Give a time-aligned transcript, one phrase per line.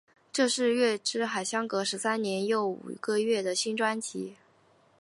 [0.33, 4.33] 这是月之海相隔十三年又五个月的新专辑。